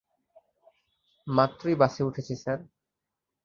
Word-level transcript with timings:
মাত্রই 1.27 1.75
বাসে 1.75 2.01
উঠেছি, 2.03 2.33
স্যার। 2.35 2.59